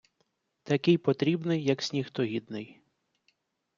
[0.63, 2.81] Такий потрібний, як сніг тогідний.